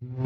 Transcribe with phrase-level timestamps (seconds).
[0.00, 0.25] 快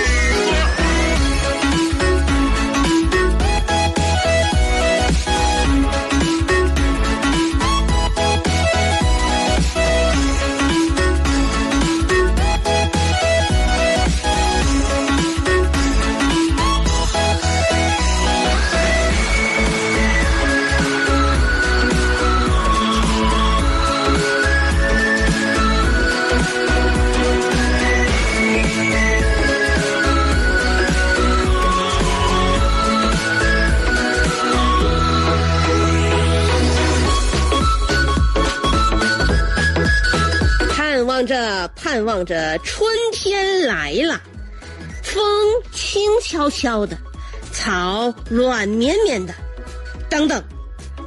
[42.21, 44.21] 望着，春天来了，
[45.01, 45.23] 风
[45.73, 46.95] 轻悄悄的，
[47.51, 49.33] 草软绵绵的。
[50.07, 50.43] 等等，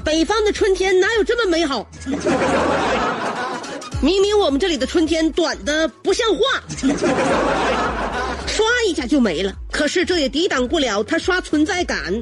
[0.03, 1.89] 北方的春天哪有这么美好？
[4.03, 6.61] 明明我们这里的春天短的不像话，
[8.49, 9.53] 刷一下就没了。
[9.71, 12.21] 可是这也抵挡不了它刷存在感。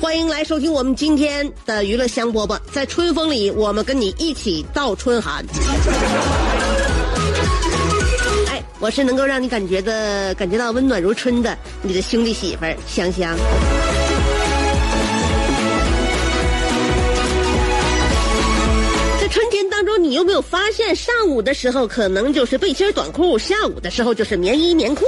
[0.00, 5.44] 欢迎来收听我们今天的娱乐香饽饽，在春风里，我们跟你一起倒春寒。
[8.80, 13.36] 我是能够让你感觉的感觉到温暖如春的你的兄弟媳妇儿香香。
[19.20, 25.04] 在春天当中，你有没有发现，上午的时候可能就是背心短裤，下午的时候就是棉衣棉裤。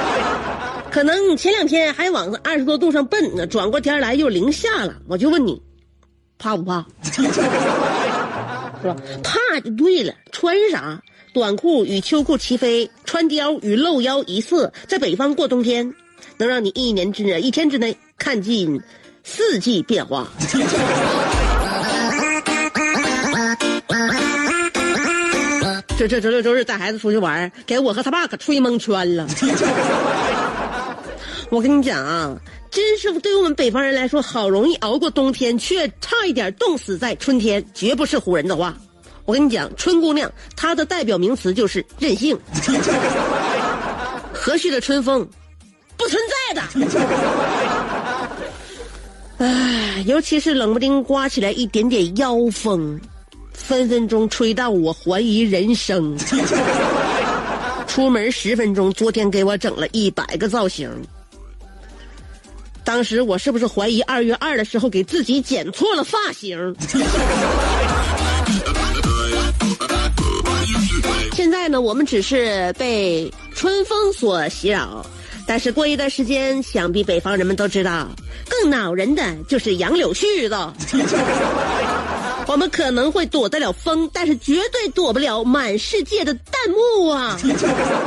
[0.92, 4.94] 可能前两天还往二十多度上奔呢，转过天来又零下了。
[5.08, 5.62] 我就问你，
[6.38, 6.84] 怕不怕？
[8.82, 8.94] 是吧？
[9.22, 10.12] 怕就对了。
[10.30, 11.00] 穿啥？
[11.36, 14.72] 短裤与秋裤齐飞，穿貂与露腰一色。
[14.88, 15.94] 在北方过冬天，
[16.38, 18.80] 能让你一年之内、一天之内看尽
[19.22, 20.26] 四季变化。
[25.98, 29.28] 这这周六周日带孩子出去玩，给我和他爸可吹蒙圈了。
[31.52, 32.34] 我跟你讲啊，
[32.70, 38.74] 真是对于我们北方人来说，好容易熬过冬天，却差一点冻死在春天，绝不是唬人的话。
[39.26, 42.38] 我跟你讲，春姑娘她的代表名词就是任性。
[44.32, 45.28] 和煦的春风，
[45.96, 46.62] 不存在的。
[49.38, 52.98] 唉，尤其是冷不丁刮起来一点点妖风，
[53.52, 56.16] 分分钟吹到我怀疑人生。
[57.88, 60.88] 出门十分钟，昨天给我整了一百个造型。
[62.84, 66.76] 当时我是不是怀疑二月二的时候给自己剪错了发型？
[71.36, 75.04] 现在呢，我们只是被春风所袭扰，
[75.46, 78.08] 但是过一段时间，想必北方人们都知道，
[78.48, 80.74] 更恼人的就是杨柳絮了。
[82.48, 87.38] 我们可能会躲得了风，但是绝对躲不了满世界的弹幕啊！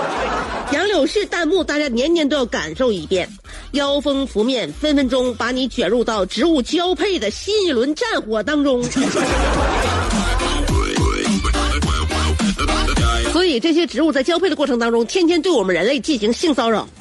[0.74, 3.30] 杨柳絮弹幕，大家年年都要感受一遍。
[3.74, 8.84] 妖风拂面，分分钟把你卷入到植物交配的新一轮战火当中。
[13.60, 16.88] 这些植物在交配的过程当中，天天对我们人类进行性骚扰。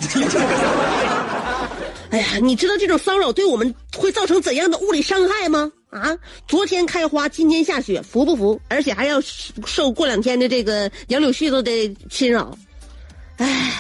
[2.11, 5.71] 哎呀，你知道这种骚扰对我们会造成怎样的物理伤害吗？
[5.91, 8.59] 啊，昨天开花，今天下雪，服不服？
[8.69, 9.21] 而且还要
[9.67, 12.57] 受过两天的这个杨柳絮子的侵扰。
[13.37, 13.75] 哎，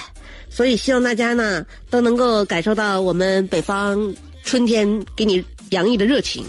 [0.51, 4.15] 所以希望大家呢都能够感受到我们北方
[4.45, 6.45] 春天给你洋溢的热情。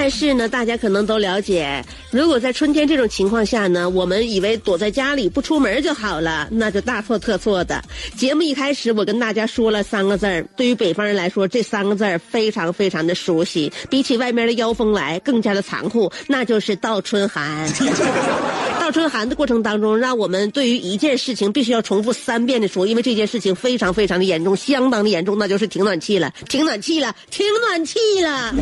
[0.00, 7.84] 但是呢，大家可能都了解，如果在春天这种情况下呢，我们以为躲在家里不出门就好了，那就大错特错的。
[8.16, 17.68] 节目一开始，我跟大家说了三个字儿，对于北方人来说，这三个字儿非常非常的熟悉，比起外面的妖风来更加的残酷，那就是倒春寒。
[18.92, 28.54] 春寒的过程当中，让我们对于一件事情必须要重复三遍的说，因为这件事情非常非常的严重，相当的严重，那就是停暖气了，停暖气了，停暖气了。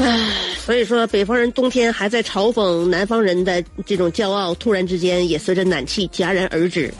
[0.00, 0.30] 哎，
[0.64, 6.94] 所以说北方人冬天还在嘲讽南方人的这种骄傲，突然之间也随着暖气戛然而止。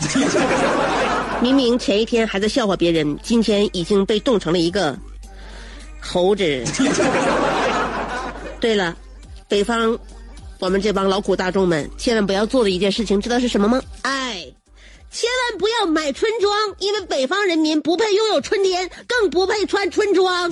[1.41, 4.99] 明明前一天还在笑话别人，今天已经被冻成了一个
[6.01, 6.65] 猴子。
[8.61, 8.97] 对了，
[9.47, 9.97] 北方
[10.59, 13.81] 我们这帮劳苦大众们千万不要做的一件事情，知道是什么吗？
[14.03, 14.45] 哎，
[15.13, 20.51] 千万不要买春装，因为北方人民不配拥有春天，更不配穿春装。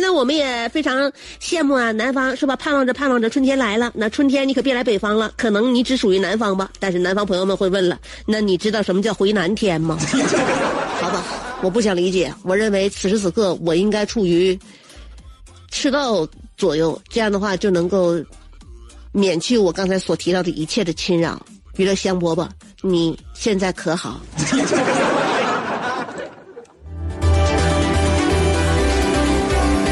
[0.00, 1.12] 以现在我们也非常
[1.42, 2.56] 羡慕啊，南方是吧？
[2.56, 6.70] 盼望着盼望着春天来了，那春天你可别来北方了，可能你只属于南方吧。
[6.78, 9.98] 但是南方朋友们会问了，那你知道什么叫回南天吗？
[11.02, 11.22] 好吧，
[11.62, 12.32] 我不想理解。
[12.44, 14.58] 我认为此时此刻我应该处于
[15.70, 16.26] 赤道
[16.56, 18.18] 左右，这样的话就能够
[19.12, 21.38] 免去我刚才所提到的一切的侵扰。
[21.76, 22.48] 娱乐香饽饽，
[22.80, 24.18] 你现在可好？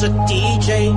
[0.00, 0.94] 是 DJ。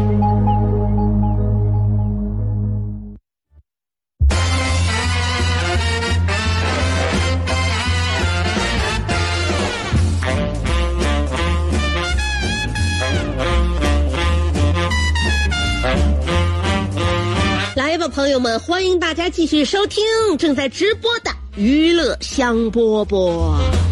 [17.76, 20.02] 来吧，朋友们，欢迎大家继续收听
[20.38, 23.83] 正在直播的娱乐香饽饽。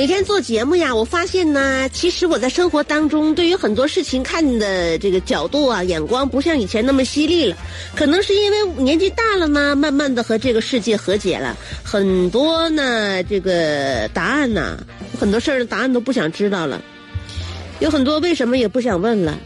[0.00, 7.54] 每天做节目呀，我发现呢，其实我在生活当中对于很多事情看的这个角度啊、眼光，不像以前那么犀利了。
[7.94, 11.54] 可能是因为年纪大了呢，慢慢的和这个世界和解了，
[11.84, 14.82] 很多呢这个答案呢，
[15.20, 16.80] 很多事儿的答案都不想知道了，
[17.80, 19.38] 有很多为什么也不想问了。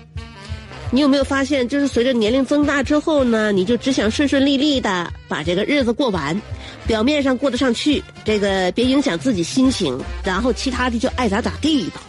[0.94, 6.40] 你有没有发现，就是随着年龄增大之后呢，你就只想顺顺利利的把这个日子过完，
[6.86, 12.00] 表面上过得上去，这个别影响自己心情，然后其他的就爱咋咋地吧。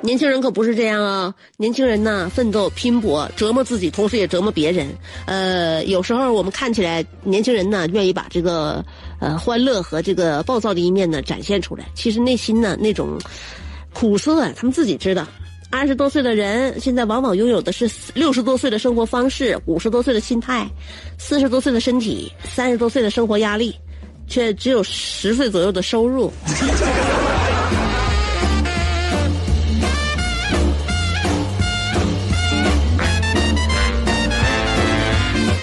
[0.00, 1.34] 年轻人可不是这样啊！
[1.58, 4.88] 年轻人呢，奋斗拼搏，折磨自己，同时也折磨别人。
[5.26, 8.82] 呃，有时候我们看起来，年轻人呢，愿意把这个
[9.20, 13.18] 呃欢乐和这个暴躁的一面呢展现出来，其实内心呢那种
[13.92, 15.26] 苦涩啊，他们自己知道。
[15.70, 20.66] 二十多岁的人，现在往往拥有的是六十多岁的生活方式，五十多岁的心态，
[21.18, 23.74] 四十多岁的身体，三十多岁的生活压力，
[24.26, 26.32] 却只有十岁左右的收入。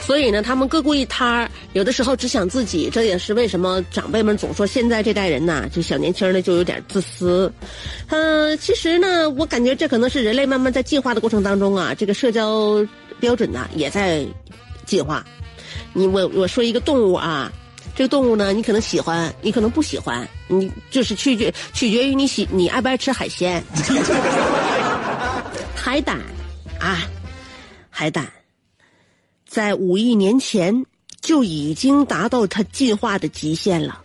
[0.06, 7.52] 所以呢，他们各顾一摊儿，有的时候只想自己，这也是为什么长辈们总说现在这代人呐，就小年轻的就有点自私。
[8.10, 12.86] 嗯，其实呢，我感觉这可能是人类慢慢在进化的过程当中啊，这个社交
[13.20, 14.26] 标准呐也在
[14.86, 15.26] 进化。
[15.94, 17.52] 你我我说一个动物啊，
[17.96, 23.64] 这个动物呢，你可能喜欢，你可能不喜欢，你就是取决取决于你喜你爱不爱吃海鲜。
[25.74, 26.20] 海胆
[26.80, 27.02] 啊，
[27.90, 28.32] 海胆。
[29.46, 30.86] 在五亿年前
[31.24, 34.02] 就已经达到它进化的极限了。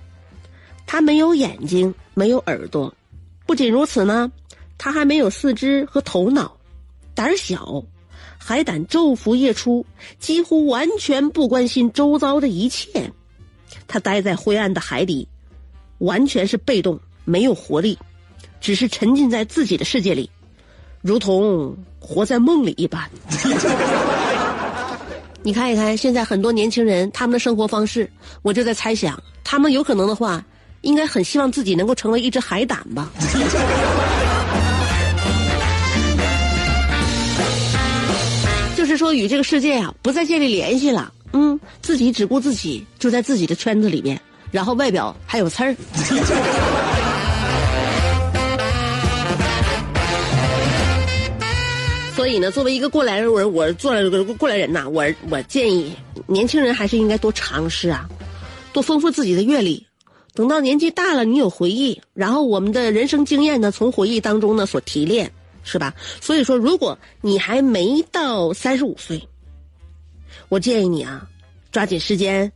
[0.87, 2.95] 它没有眼睛，没有耳朵，
[3.45, 4.33] 不仅如此呢，
[4.79, 6.57] 它还没有四肢和头脑，
[7.15, 7.85] 胆小。
[8.41, 9.85] 海胆昼伏夜出，
[10.19, 13.13] 几乎完全不关心周遭的一切。
[13.87, 15.29] 它待在灰暗的海底，
[15.99, 17.99] 完全是被动，没有活力，
[18.61, 20.31] 只是沉浸在自己的世界里，
[21.03, 23.11] 如同活在梦里一般。
[25.49, 28.07] 你看一看，现在很多年轻人他们的生活方式，
[28.43, 30.45] 我就在猜想，他们有可能的话，
[30.83, 33.11] 应该很希望自己能够成为一只海胆吧。
[38.77, 45.75] 就是说，与这个世界啊不再建立联系了，嗯，自己只顾自己，就在自己的圈子里面，然后外表还有刺儿。
[52.29, 55.95] 以呢，作为一个过来人，我我做了个过来人呐，我我建议
[56.27, 58.09] 年轻人还是应该多尝试啊，
[58.73, 59.87] 多丰富自己的阅历。
[60.35, 65.33] 等到年纪大了，你有回忆，然后我们的人生经验呢，从回忆当中呢所提炼，
[65.65, 65.95] 是吧？
[66.21, 69.29] 所以说，如果你还没到三十五岁，
[70.49, 71.27] 我建议你啊，
[71.73, 72.53] 抓紧时间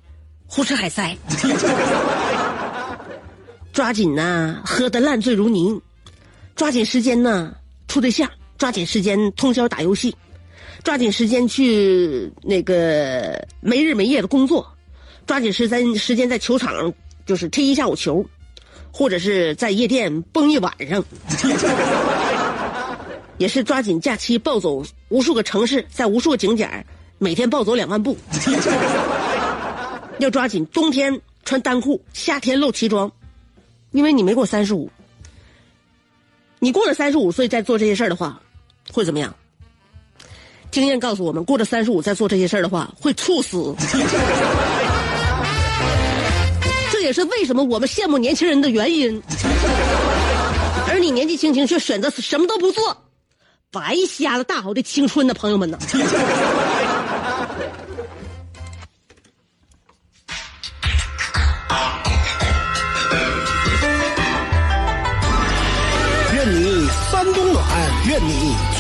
[0.47, 1.17] 胡吃海塞，
[3.73, 5.81] 抓紧呐喝得烂醉如泥，
[6.55, 7.55] 抓紧时间呢
[7.89, 8.31] 处对象。
[8.63, 10.15] 抓紧时间通宵打游戏，
[10.85, 14.65] 抓紧时间去那个没日没夜的工作，
[15.27, 16.95] 抓紧时间时间在球场
[17.27, 18.25] 就是踢一下午球，
[18.93, 21.05] 或者是在夜店蹦一晚上，
[23.37, 26.87] 也是抓紧假期暴走无数个城市，在无数个景点
[27.19, 28.17] 每天暴走两万步，
[30.21, 33.11] 要抓紧冬天穿单裤，夏天露脐装，
[33.91, 34.89] 因为你没过三十五，
[36.61, 38.41] 你过了三十五岁再做这些事儿的话。
[38.91, 39.35] 会怎么样？
[40.71, 43.75] 经验告诉我们，过了三十五再做这些事儿的话，会猝死。
[46.91, 49.23] 这也是为什么我们羡慕年轻人的原因。
[50.89, 52.97] 而你年纪轻轻却选择什么都不做，
[53.71, 55.79] 白瞎了大好的青春的朋友们呢？
[66.35, 67.65] 愿你三冬暖，
[68.09, 68.55] 愿你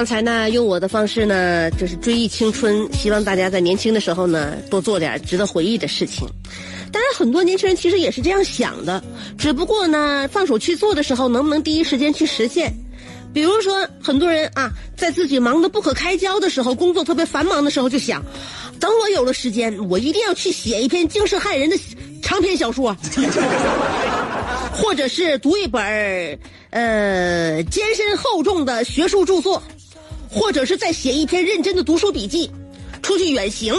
[0.00, 6.26] 刚才呢，用我的方式呢，就是追忆青春，希望大家在年轻的时候呢，多做点值得回忆的事情。
[6.90, 9.04] 当然，很多年轻人其实也是这样想的，
[9.36, 12.72] 只不过呢，放手去做的时候，能不能第一时间去实现？
[13.34, 18.24] 比如说，很多人啊，在自己忙得不可开交的时候，工作特别繁忙的时候，就想，
[18.80, 21.76] 等我有了时间，我一定要去写一篇惊世骇人的
[22.22, 22.96] 长篇小说，
[24.72, 26.38] 或者是读一本儿
[26.70, 29.62] 呃艰深厚重的学术著作，
[30.30, 32.50] 或者是再写一篇认真的读书笔记，
[33.02, 33.74] 出去远行，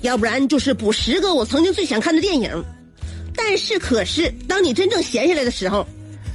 [0.00, 2.64] 要不然就是补十个我曾经最想看的电影。
[3.34, 5.86] 但是，可是当你真正闲下来的时候，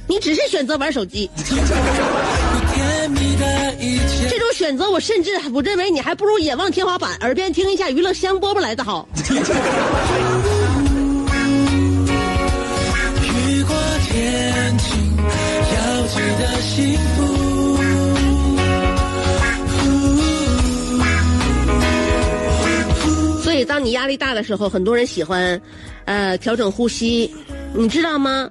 [0.06, 1.30] 你只是选择玩手机。
[1.44, 9.08] 甜蜜的一切，这种选择，我甚至我认为你还不如眼望天花板，耳边听一下娱乐香饽饽来的好。
[13.22, 17.27] 雨过天晴，要记得幸福。
[23.58, 25.60] 以，当你压力大的时候，很多人喜欢，
[26.04, 27.30] 呃，调整呼吸。
[27.74, 28.48] 你知道吗？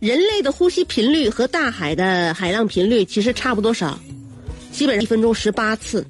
[0.00, 3.98] 人类的呼吸频率和大海的海浪频率其实差不多少，
[4.72, 6.06] 基本上一分钟十八次。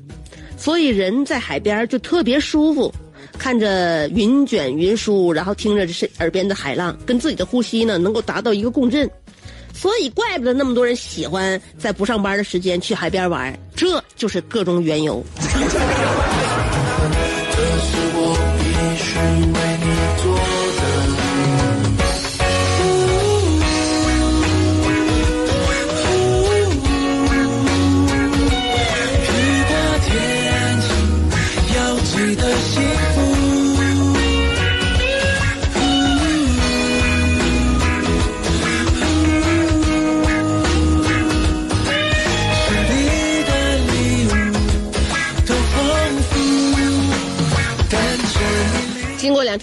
[0.57, 2.93] 所以人在海边就特别舒服，
[3.39, 9.11] 看着云卷云舒，然后听着是耳边的海浪，跟自己的呼吸呢能够达到一个共振。
[9.73, 15.25] 所以，怪不得那么多人喜欢在不上班的时间去海边玩，这就是个中缘由。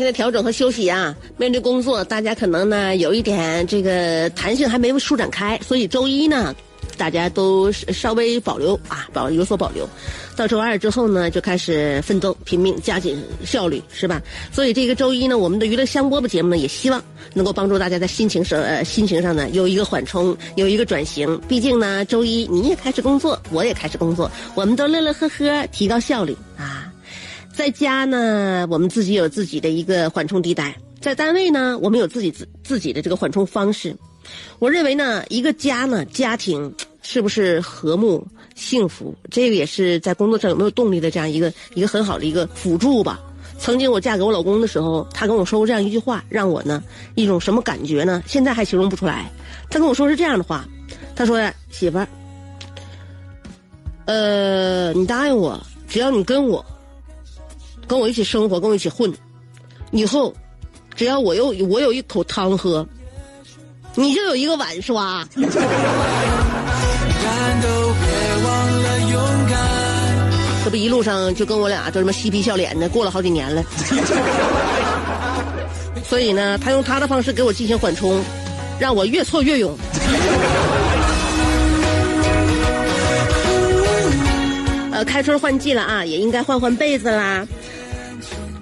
[0.07, 6.55] 在调整和休息啊，面对工作，大家可能呢有一点这个弹性还没舒展开，所以周一呢，
[6.95, 9.85] 大家都稍微保留啊，保有所保留。
[10.37, 14.21] 到周二之后呢，就开始奋斗、拼命、加紧效率，是吧？
[14.49, 21.37] 所以这个周一呢，我们的娱乐香饽饽节目呢，也希望能够帮助大家在心情上、呃心情上呢有一个缓冲，有一个转型。
[21.49, 26.76] 毕竟呢，周一你也开始工作，我也开始工作，我们都乐乐呵呵，提高效率啊。
[27.57, 30.71] 在家呢，我们自己有自己的一个缓冲地带；
[31.01, 33.95] 在单位呢，我们有自己自自己的这个缓冲方式。
[34.59, 36.71] 我认为呢，一个家呢，家庭
[37.01, 38.23] 是不是和睦
[38.53, 43.19] 幸福，这个也是在工作上有没有动力的这样一个一个很好的一个辅助吧。
[43.57, 46.83] 曾经我嫁给我老公的时候，他跟我说过这样一句话，让我呢
[47.15, 48.21] 一种什么感觉呢？
[48.27, 49.31] 现在还形容不出来。
[49.67, 50.63] 他跟我说是这样的话，
[51.15, 51.39] 他说
[51.71, 52.07] ：“媳妇儿，
[54.05, 56.63] 呃，你答应我，只要你跟我。”
[57.88, 59.12] 跟我一起生活，跟我一起混，
[59.91, 60.34] 以后
[60.96, 62.86] 只要我有我有一口汤喝，
[63.96, 65.25] 你就有一个碗刷。
[70.63, 73.63] 这不一路上就跟我俩就这么嬉皮笑脸的过了好几年了。
[76.03, 78.22] 所以呢，他用他的方式给我进行缓冲，
[78.77, 79.77] 让我越挫越勇。
[84.91, 87.48] 呃，开春换季了啊，也应该换换被子啦。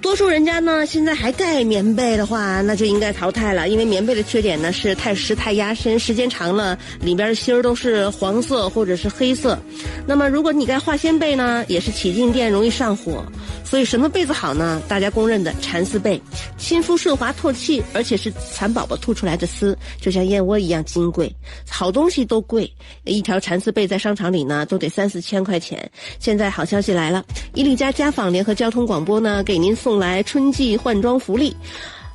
[0.06, 9.58] 多数人家呢，现在还盖棉被的话，那就应该淘汰了，因为棉被的缺点呢是太湿太压身，时间长了里边的芯儿都是黄色或者是黑色。
[10.06, 13.24] 那么如果你盖化纤被呢，也是起静电，容易上火。
[13.66, 14.80] 所以什么被子好呢？
[14.86, 16.18] 大家公认的蚕丝被，
[16.56, 21.30] 亲肤顺滑透气，而且是蚕宝宝吐出来的丝，就像燕窝一样金贵。
[21.68, 22.72] 好东西都贵，
[23.04, 25.90] 一条蚕丝被在商场里呢都得三四千块钱。
[26.20, 31.54] 现在好消息来了，伊利家家纺联合交通广播呢给您送来春季换装福利，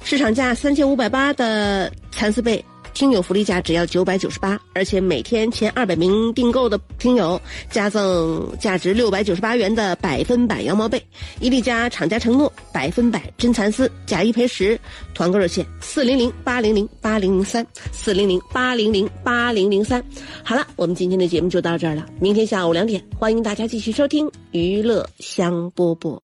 [0.03, 2.63] 市场价三千五百八的蚕丝被。
[2.93, 11.01] 听友福利价只要九百九十八，而且每天前二百名订购的听友加赠价值六百九十八元的百分百羊毛被。
[11.39, 14.79] 伊利家厂家承诺百分百真蚕丝，假一赔十。
[15.13, 20.03] 团购热线四零零八零零八零零三四零零八零零八零零三。
[20.43, 22.05] 好了，我们今天的节目就到这儿了。
[22.19, 26.19] 明天下午两点，欢迎大家继续收听娱乐香饽饽。